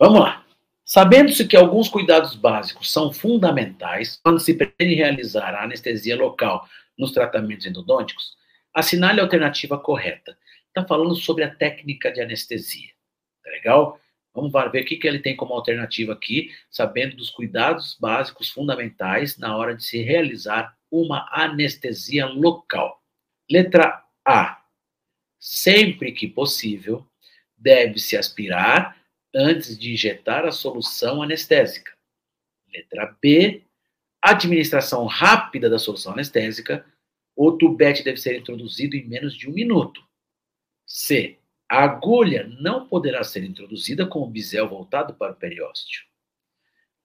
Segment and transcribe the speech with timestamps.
[0.00, 0.46] Vamos lá.
[0.82, 7.12] Sabendo-se que alguns cuidados básicos são fundamentais quando se pretende realizar a anestesia local nos
[7.12, 8.34] tratamentos endodônticos,
[8.72, 10.38] assinale a alternativa correta.
[10.68, 12.88] Está falando sobre a técnica de anestesia.
[13.44, 14.00] Tá legal?
[14.32, 19.36] Vamos ver o que, que ele tem como alternativa aqui, sabendo dos cuidados básicos fundamentais
[19.36, 23.02] na hora de se realizar uma anestesia local.
[23.50, 24.62] Letra A.
[25.38, 27.06] Sempre que possível,
[27.54, 28.99] deve-se aspirar
[29.34, 31.92] antes de injetar a solução anestésica.
[32.72, 33.64] Letra B.
[34.22, 36.84] Administração rápida da solução anestésica.
[37.34, 40.04] O tubete deve ser introduzido em menos de um minuto.
[40.86, 41.38] C.
[41.68, 46.04] A agulha não poderá ser introduzida com o bisel voltado para o periósteo.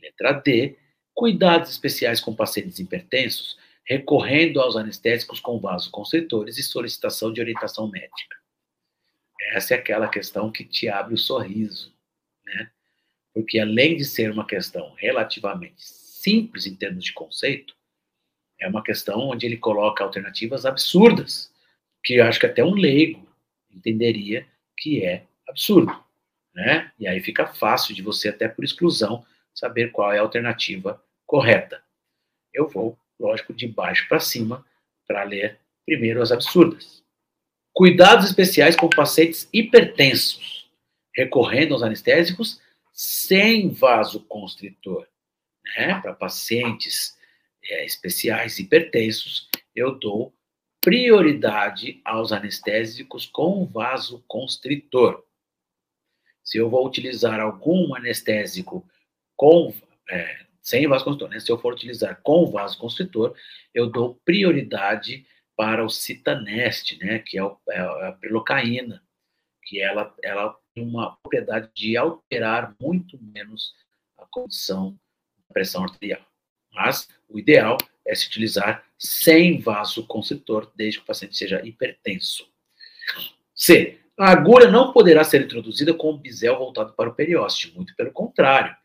[0.00, 0.78] Letra D.
[1.14, 8.36] Cuidados especiais com pacientes hipertensos, recorrendo aos anestésicos com vasoconstritores e solicitação de orientação médica.
[9.52, 11.92] Essa é aquela questão que te abre o sorriso,
[12.54, 12.70] né?
[13.32, 17.74] Porque além de ser uma questão relativamente simples em termos de conceito,
[18.58, 21.52] é uma questão onde ele coloca alternativas absurdas,
[22.04, 23.26] que eu acho que até um leigo
[23.70, 25.92] entenderia que é absurdo,
[26.54, 26.92] né?
[26.98, 31.82] E aí fica fácil de você, até por exclusão, saber qual é a alternativa correta.
[32.52, 34.64] Eu vou, lógico, de baixo para cima
[35.06, 37.02] para ler primeiro as absurdas.
[37.72, 40.59] Cuidados especiais com pacientes hipertensos,
[41.20, 42.60] recorrendo aos anestésicos
[42.92, 45.06] sem vasoconstritor.
[45.76, 46.00] Né?
[46.00, 47.16] Para pacientes
[47.62, 50.34] é, especiais hipertensos, eu dou
[50.80, 55.22] prioridade aos anestésicos com vasoconstritor.
[56.42, 58.82] Se eu vou utilizar algum anestésico
[59.36, 59.74] com,
[60.10, 61.38] é, sem vasoconstritor, né?
[61.38, 63.36] se eu for utilizar com vasoconstritor,
[63.74, 67.18] eu dou prioridade para o citaneste, né?
[67.18, 69.02] que é, o, é a prilocaína,
[69.62, 73.74] que ela, ela tem uma propriedade de alterar muito menos
[74.18, 74.98] a condição
[75.48, 76.20] da pressão arterial.
[76.72, 77.76] Mas o ideal
[78.06, 82.48] é se utilizar sem vasoconstritor, desde que o paciente seja hipertenso.
[83.54, 83.98] C.
[84.18, 88.12] A agulha não poderá ser introduzida com o bisel voltado para o periósteo, muito pelo
[88.12, 88.76] contrário.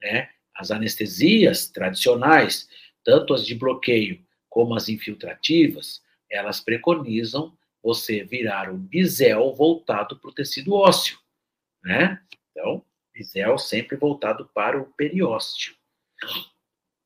[0.00, 0.28] Né?
[0.54, 2.68] As anestesias tradicionais,
[3.02, 10.30] tanto as de bloqueio como as infiltrativas, elas preconizam você virar o bisel voltado para
[10.30, 11.18] o tecido ósseo,
[11.82, 12.22] né?
[12.50, 15.74] Então, bisel sempre voltado para o periósteo.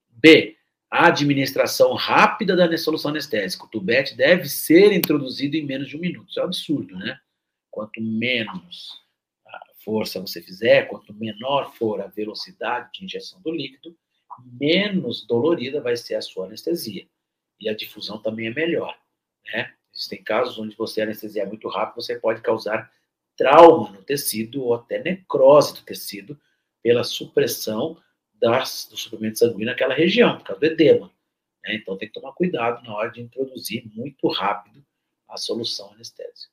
[0.08, 0.56] B.
[0.90, 3.64] A administração rápida da solução anestésica.
[3.64, 6.30] O tubete deve ser introduzido em menos de um minuto.
[6.30, 7.18] Isso é um absurdo, né?
[7.70, 9.04] Quanto menos
[9.86, 13.96] força você fizer, quanto menor for a velocidade de injeção do líquido,
[14.60, 17.06] menos dolorida vai ser a sua anestesia.
[17.60, 18.98] E a difusão também é melhor,
[19.46, 19.72] né?
[19.96, 22.92] Existem casos onde você anestesiar muito rápido, você pode causar
[23.36, 26.38] trauma no tecido ou até necrose do tecido
[26.82, 28.00] pela supressão
[28.34, 31.10] das, do suprimento sanguíneo naquela região, por causa do edema.
[31.64, 31.76] Né?
[31.76, 34.84] Então tem que tomar cuidado na hora de introduzir muito rápido
[35.28, 36.52] a solução anestésica.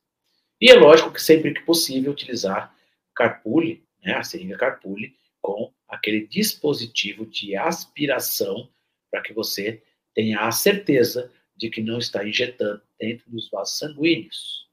[0.59, 2.73] E é lógico que sempre que possível utilizar
[3.13, 8.69] carpule, né, a seringa carpule, com aquele dispositivo de aspiração
[9.11, 9.83] para que você
[10.13, 14.69] tenha a certeza de que não está injetando dentro dos vasos sanguíneos.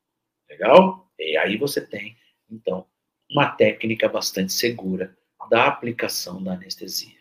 [0.49, 1.11] Legal?
[1.19, 2.17] E aí você tem,
[2.51, 2.87] então,
[3.31, 5.17] uma técnica bastante segura
[5.49, 7.20] da aplicação da anestesia.